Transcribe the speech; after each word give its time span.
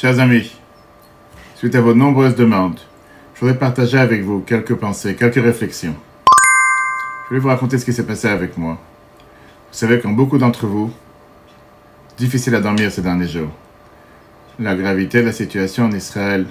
Chers 0.00 0.20
amis, 0.20 0.56
suite 1.56 1.74
à 1.74 1.80
vos 1.80 1.92
nombreuses 1.92 2.36
demandes, 2.36 2.78
je 3.34 3.40
voudrais 3.40 3.58
partager 3.58 3.98
avec 3.98 4.22
vous 4.22 4.38
quelques 4.38 4.76
pensées, 4.76 5.16
quelques 5.16 5.42
réflexions. 5.42 5.96
Je 7.24 7.28
voulais 7.30 7.40
vous 7.40 7.48
raconter 7.48 7.78
ce 7.78 7.84
qui 7.84 7.92
s'est 7.92 8.06
passé 8.06 8.28
avec 8.28 8.56
moi. 8.56 8.74
Vous 8.74 9.76
savez, 9.76 9.98
comme 9.98 10.14
beaucoup 10.14 10.38
d'entre 10.38 10.68
vous, 10.68 10.92
difficile 12.16 12.54
à 12.54 12.60
dormir 12.60 12.92
ces 12.92 13.02
derniers 13.02 13.26
jours. 13.26 13.50
La 14.60 14.76
gravité 14.76 15.20
de 15.20 15.26
la 15.26 15.32
situation 15.32 15.86
en 15.86 15.90
Israël 15.90 16.46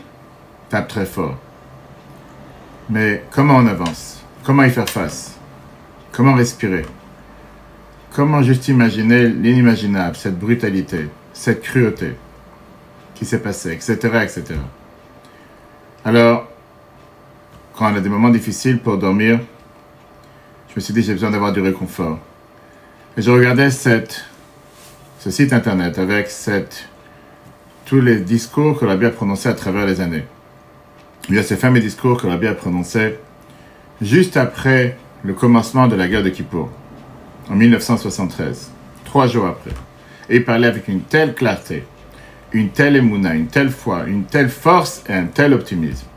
tape 0.68 0.89
très 0.89 1.06
fort. 1.06 1.38
Mais 2.89 3.24
comment 3.32 3.56
on 3.56 3.68
avance? 3.68 4.25
Comment 4.43 4.64
y 4.64 4.71
faire 4.71 4.89
face? 4.89 5.38
Comment 6.11 6.34
respirer? 6.34 6.86
Comment 8.14 8.42
juste 8.42 8.68
imaginer 8.68 9.29
l'inimaginable, 9.29 10.18
cette 10.18 10.38
brutalité, 10.38 11.07
cette 11.32 11.61
cruauté? 11.61 12.18
Qui 13.18 13.26
s'est 13.26 13.39
passée, 13.39 13.71
etc., 13.71 13.96
etc. 14.24 14.44
Alors, 16.06 16.48
quand 17.75 17.92
on 17.92 17.96
a 17.96 18.00
des 18.00 18.10
moments 18.10 18.30
difficiles 18.30 18.80
pour 18.80 18.98
dormir, 18.98 19.39
je 20.70 20.75
me 20.75 20.82
suis 20.82 20.94
dit 20.94 21.02
j'ai 21.02 21.14
besoin 21.14 21.32
d'avoir 21.32 21.52
du 21.52 21.61
réconfort. 21.61 22.20
Et 23.18 23.22
je 23.22 23.32
regardais 23.32 23.72
ce 23.72 25.32
site 25.32 25.52
internet 25.52 25.98
avec 25.98 26.30
tous 27.86 28.02
les 28.02 28.20
discours 28.20 28.80
que 28.80 28.86
la 28.86 28.94
Bible 28.94 29.08
a 29.08 29.11
prononcés 29.11 29.50
à 29.50 29.54
travers 29.54 29.86
les 29.86 30.00
années. 30.00 30.25
Il 31.30 31.36
y 31.36 31.39
a 31.39 31.44
ces 31.44 31.58
fameux 31.58 31.80
discours 31.80 32.22
que 32.22 32.28
la 32.28 32.36
Bible 32.36 32.52
a 32.52 32.56
prononcés 32.56 33.16
juste 34.02 34.38
après 34.38 34.97
le 35.23 35.34
commencement 35.34 35.88
de 35.88 35.95
la 35.95 36.08
guerre 36.08 36.23
de 36.23 36.30
Kippour, 36.30 36.70
en 37.50 37.56
1973, 37.56 38.72
trois 39.06 39.25
jours 39.25 39.47
après. 39.47 39.72
Et 40.30 40.38
il 40.38 40.45
parlait 40.45 40.67
avec 40.67 40.88
une 40.88 41.02
telle 41.02 41.34
clarté, 41.34 41.84
une 42.53 42.70
telle 42.70 42.95
émouna, 42.95 43.34
une 43.34 43.48
telle 43.48 43.70
foi, 43.70 44.06
une 44.08 44.23
telle 44.26 44.50
force 44.50 45.03
et 45.08 45.14
un 45.14 45.26
tel 45.26 45.53
optimisme. 45.53 46.08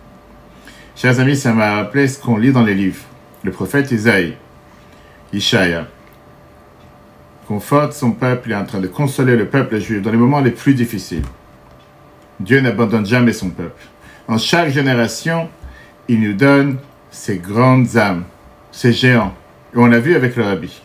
Chers 0.96 1.18
amis, 1.18 1.36
ça 1.36 1.52
m'a 1.52 1.76
rappelé 1.76 2.08
ce 2.08 2.18
qu'on 2.18 2.36
lit 2.36 2.52
dans 2.52 2.62
les 2.62 2.74
livres. 2.74 3.02
Le 3.42 3.50
prophète 3.50 3.90
Isaïe, 3.90 4.34
Ishaïa, 5.32 5.88
conforte 7.48 7.94
son 7.94 8.12
peuple, 8.12 8.50
il 8.50 8.52
est 8.52 8.56
en 8.56 8.64
train 8.64 8.80
de 8.80 8.86
consoler 8.86 9.34
le 9.34 9.46
peuple 9.46 9.80
juif 9.80 10.02
dans 10.02 10.12
les 10.12 10.18
moments 10.18 10.40
les 10.40 10.50
plus 10.50 10.74
difficiles. 10.74 11.24
Dieu 12.38 12.60
n'abandonne 12.60 13.06
jamais 13.06 13.32
son 13.32 13.50
peuple. 13.50 13.82
En 14.28 14.38
chaque 14.38 14.70
génération, 14.70 15.48
il 16.08 16.20
nous 16.20 16.34
donne 16.34 16.78
ces 17.10 17.38
grandes 17.38 17.96
âmes, 17.96 18.24
ces 18.70 18.92
géants. 18.92 19.34
Et 19.74 19.78
on 19.78 19.86
l'a 19.86 19.98
vu 19.98 20.14
avec 20.14 20.36
le 20.36 20.44
rabbi. 20.44 20.80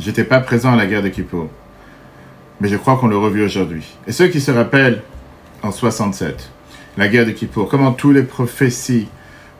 J'étais 0.00 0.24
pas 0.24 0.40
présent 0.40 0.72
à 0.72 0.76
la 0.76 0.86
guerre 0.86 1.02
de 1.02 1.08
Kippour, 1.08 1.48
mais 2.60 2.68
je 2.68 2.76
crois 2.76 2.96
qu'on 2.96 3.08
le 3.08 3.16
revu 3.16 3.44
aujourd'hui. 3.44 3.84
Et 4.06 4.12
ceux 4.12 4.28
qui 4.28 4.40
se 4.40 4.50
rappellent 4.50 5.02
en 5.62 5.70
67, 5.70 6.50
la 6.96 7.08
guerre 7.08 7.26
de 7.26 7.30
Kippour, 7.32 7.68
comment 7.68 7.92
tous 7.92 8.12
les 8.12 8.22
prophéties 8.22 9.08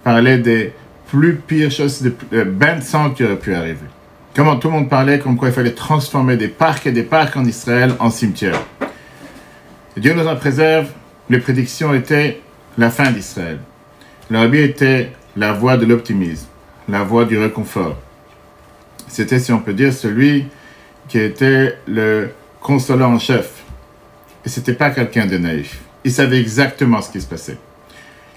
parlaient 0.03 0.39
des 0.39 0.73
plus 1.09 1.37
pires 1.37 1.71
choses, 1.71 2.03
de 2.03 2.43
bains 2.43 2.77
de 2.77 2.83
sang 2.83 3.11
qui 3.11 3.25
auraient 3.25 3.39
pu 3.39 3.55
arriver. 3.55 3.87
Comment 4.35 4.57
tout 4.57 4.69
le 4.69 4.75
monde 4.75 4.89
parlait 4.89 5.19
comme 5.19 5.37
quoi 5.37 5.49
il 5.49 5.55
fallait 5.55 5.73
transformer 5.73 6.37
des 6.37 6.49
parcs 6.49 6.87
et 6.87 6.93
des 6.93 7.03
parcs 7.03 7.37
en 7.37 7.45
Israël 7.45 7.95
en 7.99 8.11
cimetières. 8.11 8.63
Dieu 9.97 10.15
nous 10.15 10.27
en 10.27 10.37
préserve. 10.37 10.89
Les 11.31 11.41
prédictions 11.41 11.93
étaient 11.93 12.41
la 12.79 12.91
fin 12.91 13.11
d'Israël. 13.11 13.59
Le 14.31 14.39
rabbi 14.39 14.59
était 14.59 15.13
la 15.37 15.53
voie 15.53 15.77
de 15.77 15.87
l'optimisme, 15.87 16.47
la 16.89 17.03
voie 17.03 17.25
du 17.25 17.37
réconfort. 17.37 17.97
C'était, 19.09 19.39
si 19.39 19.53
on 19.53 19.59
peut 19.59 19.73
dire, 19.73 19.93
celui 19.93 20.47
qui 21.09 21.19
était 21.19 21.77
le 21.87 22.31
consolant 22.61 23.15
en 23.15 23.19
chef. 23.19 23.63
Et 24.45 24.49
c'était 24.49 24.75
pas 24.75 24.91
quelqu'un 24.91 25.27
de 25.27 25.39
naïf. 25.39 25.81
Il 26.05 26.13
savait 26.13 26.41
exactement 26.41 27.03
ce 27.03 27.11
qui 27.11 27.21
se 27.21 27.27
passait. 27.27 27.59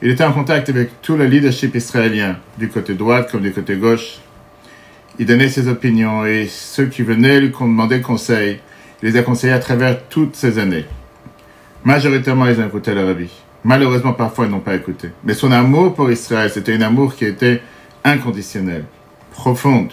Il 0.01 0.09
était 0.09 0.23
en 0.23 0.33
contact 0.33 0.67
avec 0.69 1.01
tout 1.01 1.15
le 1.15 1.25
leadership 1.25 1.75
israélien, 1.75 2.37
du 2.57 2.69
côté 2.69 2.95
droit 2.95 3.23
comme 3.23 3.41
du 3.41 3.53
côté 3.53 3.75
gauche. 3.75 4.17
Il 5.19 5.27
donnait 5.27 5.49
ses 5.49 5.67
opinions 5.67 6.25
et 6.25 6.47
ceux 6.47 6.87
qui 6.87 7.03
venaient 7.03 7.39
lui 7.39 7.49
demander 7.49 8.01
conseil, 8.01 8.59
il 9.03 9.09
les 9.09 9.17
a 9.17 9.23
conseillés 9.23 9.53
à 9.53 9.59
travers 9.59 10.07
toutes 10.07 10.35
ces 10.35 10.57
années. 10.57 10.85
Majoritairement, 11.83 12.47
ils 12.47 12.59
ont 12.59 12.67
écouté 12.67 12.93
le 12.93 13.05
rabbi. 13.05 13.29
Malheureusement, 13.63 14.13
parfois, 14.13 14.45
ils 14.45 14.51
n'ont 14.51 14.59
pas 14.59 14.75
écouté. 14.75 15.09
Mais 15.23 15.33
son 15.33 15.51
amour 15.51 15.93
pour 15.93 16.09
Israël, 16.09 16.49
c'était 16.51 16.73
un 16.73 16.81
amour 16.81 17.15
qui 17.15 17.25
était 17.25 17.61
inconditionnel, 18.03 18.85
profonde. 19.31 19.91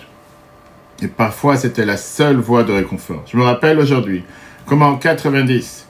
Et 1.02 1.08
parfois, 1.08 1.56
c'était 1.56 1.84
la 1.84 1.96
seule 1.96 2.36
voie 2.36 2.64
de 2.64 2.72
réconfort. 2.72 3.22
Je 3.30 3.36
me 3.36 3.44
rappelle 3.44 3.78
aujourd'hui 3.78 4.24
comment 4.66 4.88
en 4.88 4.96
90, 4.96 5.86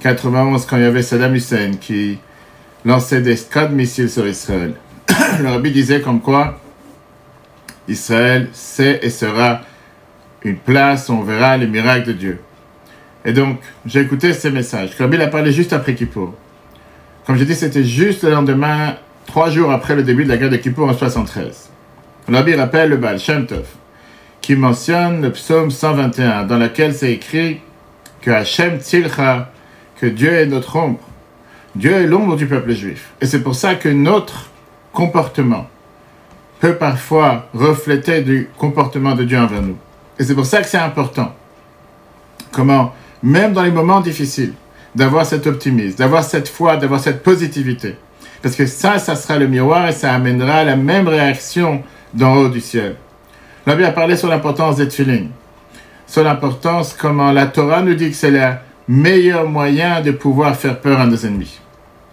91, 0.00 0.66
quand 0.66 0.76
il 0.76 0.82
y 0.82 0.86
avait 0.86 1.02
Saddam 1.02 1.34
Hussein 1.34 1.72
qui 1.80 2.18
lançait 2.84 3.20
des 3.20 3.36
scud 3.36 3.72
missiles 3.72 4.10
sur 4.10 4.26
Israël, 4.26 4.74
le 5.40 5.48
rabbi 5.48 5.72
disait 5.72 6.00
comme 6.00 6.20
quoi 6.20 6.60
Israël 7.88 8.48
c'est 8.52 9.00
et 9.02 9.10
sera 9.10 9.62
une 10.42 10.56
place 10.56 11.08
où 11.08 11.14
on 11.14 11.22
verra 11.22 11.56
les 11.56 11.66
miracles 11.66 12.08
de 12.08 12.12
Dieu. 12.12 12.40
Et 13.24 13.32
donc, 13.32 13.58
j'ai 13.86 14.00
écouté 14.00 14.32
ces 14.34 14.50
messages. 14.50 14.90
Le 14.98 15.04
rabbi 15.04 15.20
a 15.20 15.28
parlé 15.28 15.50
juste 15.50 15.72
après 15.72 15.94
Kippour. 15.94 16.34
Comme 17.26 17.36
j'ai 17.36 17.46
dit, 17.46 17.54
c'était 17.54 17.84
juste 17.84 18.22
le 18.22 18.30
lendemain, 18.30 18.96
trois 19.26 19.48
jours 19.48 19.72
après 19.72 19.96
le 19.96 20.02
début 20.02 20.24
de 20.24 20.28
la 20.28 20.36
guerre 20.36 20.50
de 20.50 20.56
Kippour 20.56 20.88
en 20.88 20.92
73. 20.92 21.70
Le 22.28 22.56
rappelle 22.56 22.90
le 22.90 22.96
Baal 22.98 23.18
Shem 23.18 23.46
Tov, 23.46 23.66
qui 24.44 24.56
mentionne 24.56 25.22
le 25.22 25.32
psaume 25.32 25.70
121, 25.70 26.44
dans 26.44 26.58
lequel 26.58 26.92
c'est 26.92 27.10
écrit 27.10 27.62
que 28.20 28.30
Hachem 28.30 28.78
Tzilcha, 28.78 29.50
que 29.98 30.04
Dieu 30.04 30.34
est 30.34 30.44
notre 30.44 30.76
ombre. 30.76 31.00
Dieu 31.74 31.92
est 31.92 32.06
l'ombre 32.06 32.36
du 32.36 32.46
peuple 32.46 32.72
juif. 32.72 33.12
Et 33.22 33.26
c'est 33.26 33.42
pour 33.42 33.54
ça 33.54 33.74
que 33.74 33.88
notre 33.88 34.50
comportement 34.92 35.66
peut 36.60 36.74
parfois 36.74 37.48
refléter 37.54 38.20
du 38.20 38.50
comportement 38.58 39.14
de 39.14 39.24
Dieu 39.24 39.38
envers 39.38 39.62
nous. 39.62 39.78
Et 40.18 40.24
c'est 40.24 40.34
pour 40.34 40.44
ça 40.44 40.60
que 40.60 40.68
c'est 40.68 40.76
important. 40.76 41.34
Comment, 42.52 42.92
même 43.22 43.54
dans 43.54 43.62
les 43.62 43.70
moments 43.70 44.02
difficiles, 44.02 44.52
d'avoir 44.94 45.24
cet 45.24 45.46
optimisme, 45.46 45.96
d'avoir 45.96 46.22
cette 46.22 46.50
foi, 46.50 46.76
d'avoir 46.76 47.00
cette 47.00 47.22
positivité. 47.22 47.96
Parce 48.42 48.56
que 48.56 48.66
ça, 48.66 48.98
ça 48.98 49.16
sera 49.16 49.38
le 49.38 49.46
miroir 49.46 49.88
et 49.88 49.92
ça 49.92 50.12
amènera 50.12 50.64
la 50.64 50.76
même 50.76 51.08
réaction 51.08 51.82
d'en 52.12 52.34
haut 52.36 52.50
du 52.50 52.60
ciel. 52.60 52.96
L'Abbé 53.66 53.84
a 53.84 53.92
parlé 53.92 54.16
sur 54.16 54.28
l'importance 54.28 54.76
des 54.76 54.88
tefillin, 54.88 55.26
sur 56.06 56.22
l'importance 56.22 56.94
comment 56.98 57.32
la 57.32 57.46
Torah 57.46 57.82
nous 57.82 57.94
dit 57.94 58.10
que 58.10 58.16
c'est 58.16 58.30
le 58.30 58.42
meilleur 58.88 59.48
moyen 59.48 60.02
de 60.02 60.10
pouvoir 60.10 60.56
faire 60.56 60.80
peur 60.80 61.00
à 61.00 61.06
nos 61.06 61.16
ennemis. 61.16 61.60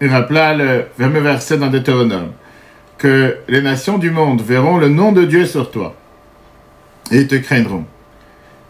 Il 0.00 0.08
rappela 0.08 0.54
le 0.54 0.86
fameux 0.98 1.20
verset 1.20 1.58
dans 1.58 1.68
Deutéronome 1.68 2.32
que 2.96 3.36
les 3.48 3.60
nations 3.60 3.98
du 3.98 4.10
monde 4.10 4.40
verront 4.40 4.78
le 4.78 4.88
nom 4.88 5.12
de 5.12 5.24
Dieu 5.24 5.44
sur 5.44 5.70
toi 5.70 5.94
et 7.10 7.18
ils 7.18 7.28
te 7.28 7.34
craindront. 7.34 7.84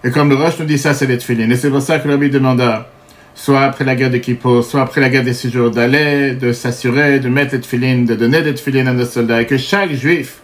Et 0.05 0.11
comme 0.11 0.29
le 0.29 0.35
Roche 0.35 0.59
nous 0.59 0.65
dit 0.65 0.79
ça, 0.79 0.95
c'est 0.95 1.07
les 1.07 1.19
tefillin. 1.19 1.49
Et 1.51 1.57
c'est 1.57 1.71
pour 1.71 1.81
ça 1.83 2.01
que 2.01 2.09
l'Abbé 2.09 2.29
demanda 2.29 2.89
soit 3.35 3.63
après 3.63 3.85
la 3.85 3.95
guerre 3.95 4.11
de 4.11 4.19
Kippour, 4.19 4.65
soit 4.65 4.83
après 4.83 5.01
la 5.01 5.09
guerre 5.09 5.23
des 5.23 5.33
six 5.33 5.51
jours, 5.51 5.71
d'aller, 5.71 6.35
de 6.35 6.53
s'assurer, 6.53 7.21
de 7.21 7.29
mettre 7.29 7.55
les 7.55 7.61
tefillin, 7.61 8.03
de 8.03 8.15
donner 8.15 8.43
des 8.43 8.55
tefillin 8.55 8.87
à 8.89 8.93
nos 8.93 9.05
soldats, 9.05 9.41
et 9.41 9.47
que 9.47 9.57
chaque 9.57 9.93
juif 9.93 10.41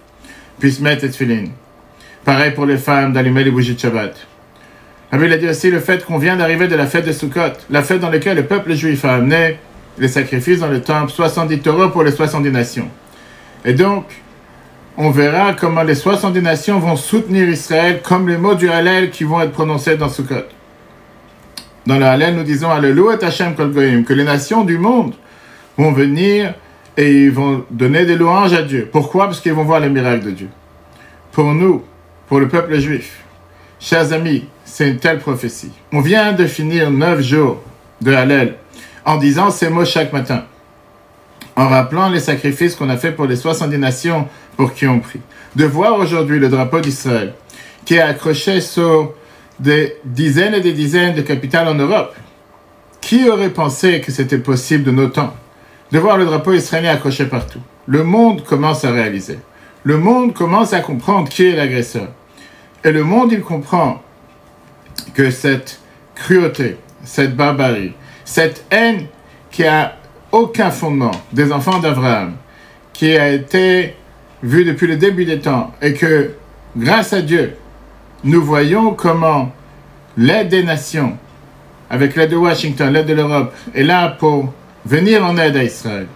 puisse 0.59 0.81
mettre 0.81 1.03
les 1.03 1.11
tefillin. 1.11 1.45
Pareil 2.25 2.53
pour 2.53 2.67
les 2.67 2.77
femmes, 2.77 3.13
d'allumer 3.13 3.45
les 3.45 3.51
bougies 3.51 3.75
de 3.75 3.81
Shabbat. 3.81 4.15
La 5.11 5.19
a 5.19 5.37
dit 5.39 5.49
aussi 5.49 5.71
le 5.71 5.81
fait 5.81 6.05
qu'on 6.05 6.19
vient 6.19 6.37
d'arriver 6.37 6.69
de 6.69 6.77
la 6.77 6.87
fête 6.87 7.07
de 7.07 7.13
Sukkot, 7.13 7.55
la 7.71 7.83
fête 7.83 8.01
dans 8.01 8.11
laquelle 8.11 8.37
le 8.37 8.45
peuple 8.45 8.75
juif 8.75 9.07
a 9.07 9.15
amené 9.15 9.57
les 9.99 10.09
sacrifices 10.09 10.61
dans 10.61 10.69
le 10.69 10.83
temple, 10.83 11.11
70 11.11 11.61
taureaux 11.61 11.89
pour 11.89 12.03
les 12.03 12.13
70 12.13 12.51
nations. 12.51 12.89
Et 13.65 13.73
donc, 13.73 14.05
on 14.99 15.11
verra 15.11 15.55
comment 15.55 15.83
les 15.83 15.95
70 15.95 16.43
nations 16.43 16.79
vont 16.79 16.97
soutenir 16.97 17.49
Israël 17.49 18.01
comme 18.03 18.29
les 18.29 18.37
mots 18.37 18.55
du 18.55 18.69
Hallel 18.69 19.11
qui 19.11 19.25
vont 19.25 19.41
être 19.41 19.53
prononcés 19.53 19.97
dans 19.97 20.11
Sukkot. 20.11 20.45
Dans 21.87 21.97
le 21.97 22.05
Hallel, 22.05 22.37
nous 22.37 22.43
disons 22.43 22.71
Alléluia 22.71 23.17
Hashem 23.21 23.55
Kol 23.55 23.73
Goyim, 23.73 24.03
que 24.03 24.13
les 24.13 24.25
nations 24.25 24.65
du 24.65 24.77
monde 24.77 25.15
vont 25.79 25.93
venir 25.93 26.53
et 26.99 27.11
ils 27.11 27.31
vont 27.31 27.65
donner 27.71 28.05
des 28.05 28.17
louanges 28.17 28.53
à 28.53 28.63
Dieu. 28.63 28.89
Pourquoi? 28.93 29.27
Parce 29.27 29.41
qu'ils 29.41 29.55
vont 29.55 29.65
voir 29.65 29.81
les 29.81 29.89
miracles 29.89 30.27
de 30.27 30.31
Dieu. 30.33 30.49
Pour 31.33 31.55
nous, 31.55 31.83
pour 32.29 32.41
le 32.41 32.49
peuple 32.49 32.79
juif, 32.79 33.25
chers 33.81 34.13
amis, 34.13 34.45
c'est 34.65 34.89
une 34.89 34.99
telle 34.99 35.19
prophétie. 35.19 35.73
On 35.93 36.01
vient 36.01 36.33
de 36.33 36.47
finir 36.47 36.91
neuf 36.91 37.23
jours 37.23 37.63
de 38.01 38.13
Hallel 38.13 38.57
en 39.05 39.17
disant 39.17 39.51
ces 39.51 39.71
mots 39.71 39.85
chaque 39.85 40.13
matin, 40.13 40.45
en 41.57 41.69
rappelant 41.69 42.11
les 42.11 42.21
sacrifices 42.21 42.75
qu'on 42.75 42.91
a 42.91 42.97
fait 42.97 43.13
pour 43.13 43.27
les 43.27 43.37
70 43.37 43.79
nations 43.79 44.29
pour 44.57 44.75
qui 44.75 44.87
on 44.87 45.01
prie. 45.01 45.21
De 45.57 45.65
voir 45.65 45.99
aujourd'hui 45.99 46.39
le 46.39 46.49
drapeau 46.49 46.81
d'Israël 46.81 47.35
qui 47.85 47.95
est 47.95 48.01
accroché 48.01 48.61
sur 48.61 49.15
des 49.59 49.97
dizaines 50.05 50.55
et 50.55 50.61
des 50.61 50.75
dizaines 50.75 51.15
de 51.15 51.23
capitales 51.23 51.69
en 51.69 51.75
Europe. 51.75 52.15
Qui 53.01 53.29
aurait 53.31 53.49
pensé 53.49 54.03
que 54.03 54.13
c'était 54.13 54.39
possible 54.39 54.85
de 54.85 54.91
nos 54.91 55.09
temps 55.09 55.33
de 55.91 55.99
voir 55.99 56.19
le 56.19 56.27
drapeau 56.27 56.53
israélien 56.53 56.93
accroché 56.93 57.25
partout? 57.25 57.61
Le 57.87 58.05
monde 58.05 58.45
commence 58.45 58.85
à 58.85 58.91
réaliser. 58.91 59.39
Le 59.85 59.97
monde 59.97 60.35
commence 60.35 60.75
à 60.75 60.81
comprendre 60.81 61.31
qui 61.31 61.47
est 61.47 61.57
l'agresseur. 61.57 62.09
Et 62.85 62.93
le 62.93 63.03
monde, 63.03 63.33
il 63.33 63.41
comprend 63.41 64.03
que 65.15 65.31
cette 65.31 65.81
cruauté, 66.15 66.77
cette 67.03 67.35
barbarie, 67.35 67.93
cette 68.25 68.65
haine 68.71 69.07
qui 69.51 69.65
a 69.65 69.97
aucun 70.31 70.71
fondement, 70.71 71.11
des 71.33 71.51
enfants 71.53 71.79
d'Abraham, 71.79 72.35
qui 72.93 73.17
a 73.17 73.31
été 73.31 73.95
vu 74.43 74.65
depuis 74.65 74.87
le 74.87 74.97
début 74.97 75.25
des 75.25 75.41
temps, 75.41 75.73
et 75.81 75.95
que 75.95 76.33
grâce 76.77 77.13
à 77.13 77.23
Dieu, 77.23 77.57
nous 78.25 78.43
voyons 78.43 78.95
comment 78.95 79.53
l'aide 80.17 80.49
des 80.49 80.63
nations, 80.63 81.17
avec 81.91 82.15
l'aide 82.15 82.31
de 82.31 82.37
Washington, 82.37 82.93
l'aide 82.93 83.07
de 83.07 83.15
l'Europe, 83.15 83.55
est 83.75 83.85
là 83.85 84.09
pour 84.09 84.53
venir 84.85 85.25
en 85.25 85.37
aide 85.39 85.57
à 85.57 85.65
Israël. 85.65 86.07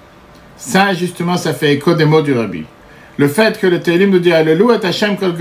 Ça, 0.57 0.93
justement, 0.95 1.37
ça 1.37 1.55
fait 1.55 1.73
écho 1.73 1.95
des 1.95 2.05
mots 2.05 2.23
du 2.23 2.33
Rabbi. 2.33 2.65
Le 3.17 3.29
fait 3.29 3.59
que 3.59 3.67
le 3.67 3.81
Télim 3.81 4.11
nous 4.11 4.19
dit 4.19 4.33
Alléluia 4.33 4.79
Hashem 4.83 5.17
Kol. 5.17 5.35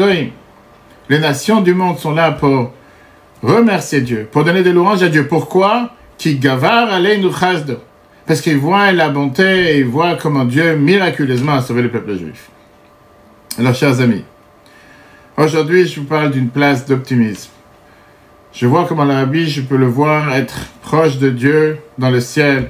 Les 1.11 1.19
nations 1.19 1.59
du 1.59 1.73
monde 1.73 1.99
sont 1.99 2.13
là 2.13 2.31
pour 2.31 2.71
remercier 3.43 3.99
Dieu, 3.99 4.29
pour 4.31 4.45
donner 4.45 4.63
des 4.63 4.71
louanges 4.71 5.03
à 5.03 5.09
Dieu. 5.09 5.27
Pourquoi? 5.27 5.89
Qui 6.17 6.37
gavar 6.37 6.87
Parce 8.25 8.39
qu'ils 8.39 8.57
voient 8.57 8.93
la 8.93 9.09
bonté 9.09 9.43
et 9.43 9.79
ils 9.79 9.85
voient 9.85 10.15
comment 10.15 10.45
Dieu 10.45 10.77
miraculeusement 10.77 11.55
a 11.55 11.61
sauvé 11.61 11.81
le 11.81 11.89
peuple 11.89 12.17
juif. 12.17 12.49
Alors, 13.59 13.75
chers 13.75 13.99
amis, 13.99 14.23
aujourd'hui, 15.35 15.85
je 15.85 15.99
vous 15.99 16.05
parle 16.05 16.31
d'une 16.31 16.47
place 16.47 16.85
d'optimisme. 16.85 17.51
Je 18.53 18.65
vois 18.65 18.85
comment 18.87 19.03
le 19.03 19.11
Rabbi, 19.11 19.49
je 19.49 19.59
peux 19.63 19.75
le 19.75 19.87
voir 19.87 20.33
être 20.33 20.67
proche 20.81 21.17
de 21.17 21.29
Dieu 21.29 21.79
dans 21.97 22.09
le 22.09 22.21
ciel. 22.21 22.69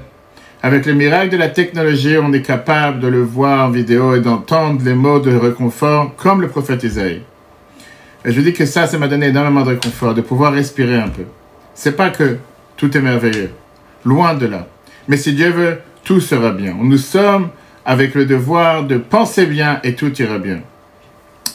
Avec 0.64 0.88
le 0.88 0.94
miracle 0.94 1.30
de 1.30 1.38
la 1.38 1.50
technologie, 1.50 2.18
on 2.18 2.34
est 2.34 2.42
capable 2.42 3.02
de 3.02 3.08
le 3.08 3.22
voir 3.22 3.68
en 3.68 3.70
vidéo 3.70 4.16
et 4.16 4.20
d'entendre 4.20 4.82
les 4.84 4.96
mots 4.96 5.20
de 5.20 5.36
réconfort 5.36 6.16
comme 6.16 6.42
le 6.42 6.48
prophète 6.48 6.84
Isaïe. 6.84 7.22
Et 8.26 8.32
je 8.32 8.42
dis 8.42 8.54
que 8.54 8.66
ça, 8.66 8.88
ça 8.88 8.98
m'a 8.98 9.08
donné 9.08 9.28
énormément 9.28 9.64
de 9.64 9.70
réconfort, 9.70 10.14
de 10.14 10.22
pouvoir 10.22 10.54
respirer 10.54 10.98
un 10.98 11.10
peu. 11.10 11.24
C'est 11.74 11.96
pas 11.96 12.10
que 12.10 12.38
tout 12.78 12.96
est 12.96 13.02
merveilleux. 13.02 13.52
Loin 14.06 14.34
de 14.36 14.46
là. 14.46 14.68
Mais 15.08 15.18
si 15.18 15.34
Dieu 15.34 15.50
veut, 15.50 15.80
tout 16.04 16.20
sera 16.20 16.52
bien. 16.52 16.76
Nous 16.80 16.98
sommes 16.98 17.50
avec 17.86 18.14
le 18.16 18.26
devoir 18.26 18.84
de 18.84 18.98
penser 18.98 19.46
bien 19.46 19.80
et 19.84 19.96
tout 19.96 20.14
ira 20.22 20.38
bien. 20.38 20.62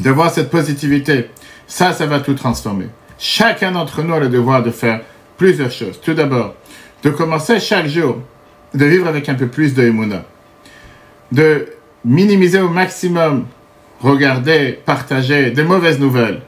De 0.01 0.11
voir 0.11 0.31
cette 0.31 0.51
positivité. 0.51 1.31
Ça, 1.67 1.93
ça 1.93 2.07
va 2.07 2.21
tout 2.21 2.35
transformer. 2.35 2.87
Chacun 3.19 3.73
d'entre 3.73 4.03
nous 4.03 4.15
a 4.15 4.21
le 4.21 4.29
devoir 4.29 4.63
de 4.63 4.71
faire 4.71 5.01
plusieurs 5.37 5.71
choses. 5.71 6.01
Tout 6.01 6.15
d'abord, 6.15 6.55
de 7.03 7.11
commencer 7.11 7.61
chaque 7.61 7.87
jour 7.87 8.19
de 8.75 8.85
vivre 8.85 9.07
avec 9.07 9.29
un 9.29 9.35
peu 9.35 9.47
plus 9.47 9.75
de 9.75 9.85
émouna. 9.85 10.25
De 11.33 11.67
minimiser 12.05 12.61
au 12.61 12.69
maximum, 12.69 13.47
regarder, 14.01 14.79
partager 14.85 15.51
des 15.51 15.65
mauvaises 15.65 15.99
nouvelles. 15.99 16.43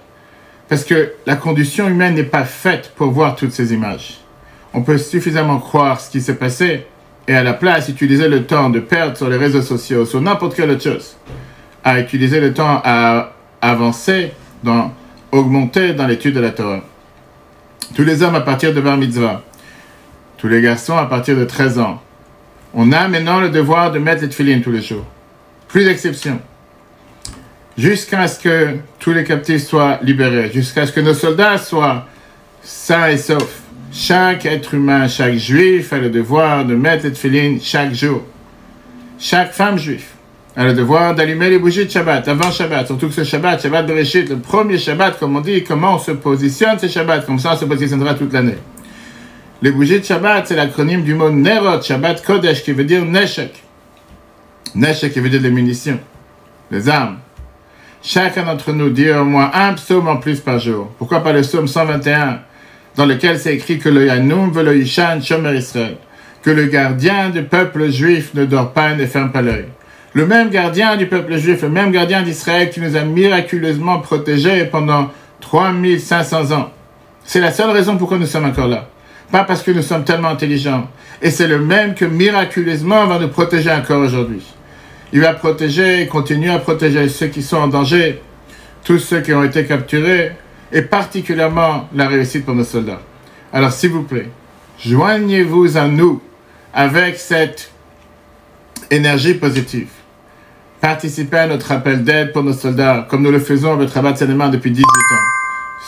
Parce 0.69 0.85
que 0.85 1.12
la 1.26 1.37
condition 1.37 1.88
humaine 1.88 2.15
n'est 2.15 2.25
pas 2.25 2.44
faite 2.44 2.93
pour 2.94 3.11
voir 3.11 3.37
toutes 3.37 3.53
ces 3.53 3.73
images. 3.73 4.19
On 4.75 4.82
peut 4.82 4.99
suffisamment 4.99 5.59
croire 5.59 6.00
ce 6.00 6.11
qui 6.11 6.20
s'est 6.20 6.35
passé 6.35 6.87
et 7.26 7.35
à 7.35 7.43
la 7.43 7.55
place 7.55 7.88
utiliser 7.88 8.29
le 8.29 8.44
temps 8.44 8.70
de 8.70 8.81
perdre 8.81 9.17
sur 9.17 9.29
les 9.29 9.37
réseaux 9.37 9.62
sociaux, 9.62 10.05
sur 10.05 10.20
n'importe 10.20 10.55
quelle 10.55 10.70
autre 10.70 10.82
chose, 10.82 11.17
à 11.85 11.99
utiliser 12.00 12.41
le 12.41 12.53
temps 12.53 12.81
à 12.85 13.32
avancer 13.61 14.32
dans 14.62 14.93
augmenter 15.32 15.94
dans 15.94 16.06
l'étude 16.06 16.35
de 16.35 16.41
la 16.41 16.50
Torah. 16.50 16.81
Tous 17.94 18.05
les 18.05 18.23
hommes 18.23 18.35
à 18.35 18.41
partir 18.41 18.75
de 18.75 18.81
Bar 18.81 18.97
Mitzvah, 18.97 19.43
tous 20.37 20.49
les 20.49 20.61
garçons 20.61 20.97
à 20.97 21.06
partir 21.06 21.37
de 21.37 21.44
13 21.44 21.79
ans, 21.79 22.03
on 22.75 22.93
a 22.93 23.09
maintenant 23.09 23.41
le 23.41 23.50
devoir 23.50 23.93
de 23.93 23.99
mettre 23.99 24.23
les 24.23 24.29
tefillines 24.29 24.62
tous 24.62 24.70
les 24.70 24.82
jours. 24.82 25.05
Plus 25.69 25.85
d'exception. 25.85 26.41
Jusqu'à 27.78 28.26
ce 28.26 28.40
que 28.40 28.76
tous 28.98 29.12
les 29.12 29.22
captifs 29.22 29.69
soient 29.69 30.00
libérés, 30.02 30.50
jusqu'à 30.52 30.84
ce 30.84 30.90
que 30.90 30.98
nos 30.98 31.14
soldats 31.14 31.58
soient 31.58 32.06
sains 32.60 33.06
et 33.06 33.16
saufs. 33.16 33.62
Chaque 33.92 34.44
être 34.46 34.75
humain, 34.75 35.06
chaque 35.06 35.34
juif 35.34 35.92
a 35.92 35.98
le 35.98 36.10
devoir 36.10 36.64
de 36.64 36.75
mettre 36.75 37.04
les 37.04 37.12
tefillines 37.12 37.60
chaque 37.62 37.94
jour. 37.94 38.25
Chaque 39.20 39.52
femme 39.52 39.78
juive 39.78 40.06
a 40.56 40.64
le 40.64 40.75
devoir 40.75 41.14
d'allumer 41.14 41.50
les 41.50 41.58
bougies 41.60 41.86
de 41.86 41.90
Shabbat, 41.90 42.26
avant 42.26 42.50
Shabbat, 42.50 42.88
surtout 42.88 43.06
que 43.06 43.14
ce 43.14 43.22
Shabbat, 43.22 43.62
Shabbat 43.62 43.86
Bereshit, 43.86 44.28
le 44.28 44.38
premier 44.38 44.76
Shabbat, 44.76 45.16
comme 45.16 45.36
on 45.36 45.40
dit, 45.40 45.62
comment 45.62 45.94
on 45.94 45.98
se 45.98 46.10
positionne 46.10 46.81
ce 46.81 46.88
Shabbat, 46.88 47.26
comme 47.26 47.38
ça 47.38 47.52
on 47.54 47.56
se 47.56 47.64
positionnera 47.64 48.14
toute 48.14 48.32
l'année. 48.32 48.58
Les 49.62 49.70
bougies 49.70 50.00
de 50.00 50.04
Shabbat, 50.04 50.48
c'est 50.48 50.56
l'acronyme 50.56 51.04
du 51.04 51.14
mot 51.14 51.31
Nerot, 51.31 51.81
Shabbat 51.81 52.24
Kodesh, 52.24 52.64
qui 52.64 52.72
veut 52.72 52.84
dire 52.84 53.04
Neshek. 53.04 53.62
Neshek, 54.74 55.12
qui 55.12 55.20
veut 55.20 55.31
dire 55.31 55.40
les 55.40 55.52
munitions, 55.52 56.00
les 56.72 56.88
armes. 56.88 57.19
Chacun 58.02 58.44
d'entre 58.44 58.72
nous 58.72 58.90
dit 58.90 59.10
au 59.10 59.24
moins 59.24 59.50
un 59.52 59.74
psaume 59.74 60.08
en 60.08 60.16
plus 60.16 60.40
par 60.40 60.58
jour. 60.58 60.90
Pourquoi 60.98 61.22
pas 61.22 61.32
le 61.32 61.42
psaume 61.42 61.68
121, 61.68 62.40
dans 62.96 63.06
lequel 63.06 63.38
c'est 63.38 63.54
écrit 63.54 63.78
que 63.78 63.88
le 63.88 64.06
Yanoum 64.06 64.52
veut 64.52 64.62
le 64.62 64.76
Yishan 64.76 65.20
Shomer 65.20 65.56
Israël, 65.56 65.96
que 66.42 66.50
le 66.50 66.66
gardien 66.66 67.30
du 67.30 67.42
peuple 67.42 67.90
juif 67.90 68.34
ne 68.34 68.44
dort 68.44 68.72
pas 68.72 68.92
et 68.92 68.96
ne 68.96 69.06
ferme 69.06 69.32
pas 69.32 69.42
l'œil 69.42 69.66
le 70.18 70.26
même 70.26 70.50
gardien 70.50 70.96
du 70.96 71.06
peuple 71.06 71.36
juif, 71.36 71.62
le 71.62 71.68
même 71.68 71.92
gardien 71.92 72.22
d'Israël 72.22 72.70
qui 72.70 72.80
nous 72.80 72.96
a 72.96 73.02
miraculeusement 73.02 74.00
protégés 74.00 74.64
pendant 74.64 75.10
3500 75.40 76.52
ans. 76.52 76.70
C'est 77.24 77.40
la 77.40 77.52
seule 77.52 77.70
raison 77.70 77.96
pourquoi 77.96 78.18
nous 78.18 78.26
sommes 78.26 78.46
encore 78.46 78.68
là. 78.68 78.88
Pas 79.30 79.44
parce 79.44 79.62
que 79.62 79.70
nous 79.70 79.82
sommes 79.82 80.04
tellement 80.04 80.28
intelligents. 80.28 80.88
Et 81.20 81.30
c'est 81.30 81.46
le 81.46 81.58
même 81.58 81.94
que 81.94 82.06
miraculeusement 82.06 83.06
va 83.06 83.18
nous 83.18 83.28
protéger 83.28 83.70
encore 83.70 84.00
aujourd'hui. 84.00 84.42
Il 85.12 85.20
va 85.20 85.32
protéger 85.32 86.02
et 86.02 86.06
continuer 86.06 86.50
à 86.50 86.58
protéger 86.58 87.08
ceux 87.08 87.28
qui 87.28 87.43
sont 87.43 87.56
en 87.56 87.69
danger, 87.69 88.20
tous 88.84 88.99
ceux 88.99 89.20
qui 89.20 89.32
ont 89.32 89.43
été 89.43 89.64
capturés, 89.64 90.32
et 90.70 90.82
particulièrement 90.82 91.88
la 91.94 92.08
réussite 92.08 92.44
pour 92.44 92.55
nos 92.55 92.64
soldats. 92.64 93.00
Alors 93.52 93.72
s'il 93.72 93.90
vous 93.90 94.02
plaît, 94.02 94.28
joignez-vous 94.78 95.78
à 95.78 95.88
nous 95.88 96.20
avec 96.75 97.16
cette 97.16 97.70
énergie 98.90 99.34
positive. 99.34 99.88
Participez 100.81 101.38
à 101.38 101.46
notre 101.46 101.72
appel 101.72 102.05
d'aide 102.05 102.32
pour 102.32 102.43
nos 102.43 102.52
soldats, 102.52 103.06
comme 103.08 103.22
nous 103.22 103.32
le 103.32 103.40
faisons 103.40 103.72
avec 103.72 103.90
Rabat 103.90 104.16
Salema 104.16 104.49
depuis 104.49 104.70
18 104.70 104.84
ans, 104.84 105.25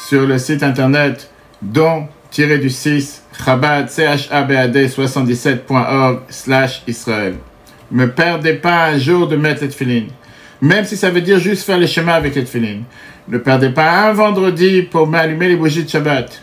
sur 0.09 0.27
le 0.27 0.39
site 0.39 0.63
internet 0.63 1.31
don-du-6 1.63 3.21
chabad 3.45 3.87
77org 3.87 6.21
slash 6.29 6.83
Israël. 6.87 7.37
Ne 7.91 8.07
perdez 8.07 8.55
pas 8.55 8.87
un 8.87 8.99
jour 8.99 9.27
de 9.27 9.37
mettre 9.37 9.65
les 9.81 10.07
même 10.63 10.85
si 10.85 10.97
ça 10.97 11.09
veut 11.09 11.23
dire 11.23 11.39
juste 11.39 11.65
faire 11.65 11.79
les 11.79 11.87
chemins 11.87 12.13
avec 12.13 12.35
les. 12.35 12.81
Ne 13.29 13.39
perdez 13.39 13.71
pas 13.71 14.09
un 14.09 14.13
vendredi 14.13 14.83
pour 14.83 15.07
m'allumer 15.07 15.49
les 15.49 15.57
bougies 15.57 15.85
de 15.85 15.89
Shabbat. 15.89 16.43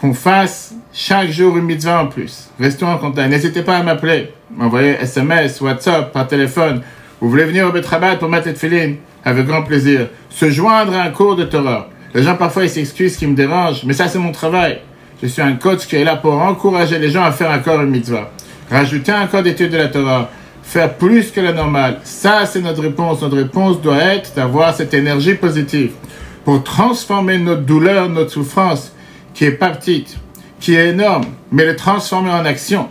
Qu'on 0.00 0.12
fasse 0.12 0.74
chaque 0.92 1.30
jour 1.30 1.56
une 1.56 1.64
mitzvah 1.64 2.02
en 2.02 2.08
plus. 2.08 2.50
Restons 2.60 2.88
en 2.88 2.98
contact. 2.98 3.30
N'hésitez 3.30 3.62
pas 3.62 3.78
à 3.78 3.82
m'appeler, 3.82 4.32
m'envoyer 4.54 4.96
SMS, 5.00 5.62
WhatsApp, 5.62 6.12
par 6.12 6.26
téléphone 6.26 6.82
vous 7.24 7.30
voulez 7.30 7.44
venir 7.44 7.66
au 7.66 7.72
Betrabat 7.72 8.16
pour 8.16 8.28
mettre 8.28 8.54
filine 8.54 8.96
Avec 9.24 9.46
grand 9.46 9.62
plaisir. 9.62 10.08
Se 10.28 10.50
joindre 10.50 10.94
à 10.94 11.04
un 11.04 11.10
cours 11.10 11.36
de 11.36 11.44
Torah. 11.44 11.88
Les 12.12 12.22
gens 12.22 12.36
parfois 12.36 12.64
ils 12.64 12.68
s'excusent, 12.68 13.16
qui 13.16 13.26
me 13.26 13.34
dérangent, 13.34 13.82
mais 13.84 13.94
ça 13.94 14.08
c'est 14.08 14.18
mon 14.18 14.30
travail. 14.30 14.80
Je 15.22 15.28
suis 15.28 15.40
un 15.40 15.54
coach 15.54 15.86
qui 15.86 15.96
est 15.96 16.04
là 16.04 16.16
pour 16.16 16.34
encourager 16.34 16.98
les 16.98 17.08
gens 17.08 17.24
à 17.24 17.32
faire 17.32 17.50
encore 17.50 17.80
une 17.80 17.88
mitzvah. 17.88 18.30
Rajouter 18.70 19.12
un 19.12 19.26
code 19.26 19.44
d'étude 19.44 19.70
de 19.70 19.78
la 19.78 19.88
Torah. 19.88 20.30
Faire 20.64 20.94
plus 20.94 21.30
que 21.30 21.40
la 21.40 21.52
normale. 21.52 22.00
Ça 22.04 22.46
c'est 22.46 22.60
notre 22.60 22.82
réponse. 22.82 23.22
Notre 23.22 23.36
réponse 23.36 23.80
doit 23.80 23.98
être 23.98 24.34
d'avoir 24.34 24.74
cette 24.74 24.94
énergie 24.94 25.34
positive 25.34 25.92
pour 26.44 26.62
transformer 26.62 27.38
notre 27.38 27.62
douleur, 27.62 28.08
notre 28.08 28.30
souffrance, 28.30 28.92
qui 29.32 29.44
est 29.44 29.52
pas 29.52 29.70
petite, 29.70 30.18
qui 30.60 30.74
est 30.74 30.90
énorme, 30.90 31.24
mais 31.50 31.64
le 31.64 31.76
transformer 31.76 32.30
en 32.30 32.44
action. 32.44 32.88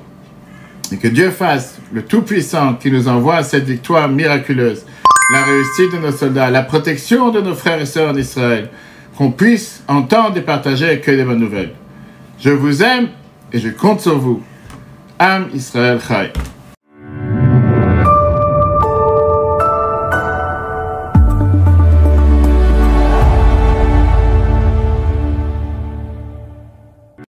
Et 0.91 0.97
que 0.97 1.07
Dieu 1.07 1.31
fasse 1.31 1.77
le 1.91 2.03
Tout-Puissant 2.03 2.75
qui 2.75 2.91
nous 2.91 3.07
envoie 3.07 3.43
cette 3.43 3.65
victoire 3.65 4.09
miraculeuse, 4.09 4.85
la 5.31 5.43
réussite 5.43 5.93
de 5.93 5.97
nos 5.97 6.11
soldats, 6.11 6.49
la 6.49 6.63
protection 6.63 7.31
de 7.31 7.41
nos 7.41 7.55
frères 7.55 7.79
et 7.79 7.85
sœurs 7.85 8.11
en 8.11 8.17
Israël, 8.17 8.69
qu'on 9.17 9.31
puisse 9.31 9.83
entendre 9.87 10.37
et 10.37 10.41
partager 10.41 10.99
que 10.99 11.11
des 11.11 11.23
bonnes 11.23 11.39
nouvelles. 11.39 11.73
Je 12.39 12.49
vous 12.49 12.83
aime 12.83 13.09
et 13.51 13.59
je 13.59 13.69
compte 13.69 14.01
sur 14.01 14.17
vous. 14.17 14.41
Am 15.19 15.47
Israël 15.53 15.99
Chai. 16.05 16.31